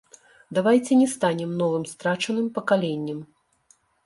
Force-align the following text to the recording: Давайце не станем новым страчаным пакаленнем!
Давайце 0.57 0.97
не 1.01 1.05
станем 1.15 1.51
новым 1.61 1.85
страчаным 1.93 2.47
пакаленнем! 2.57 3.19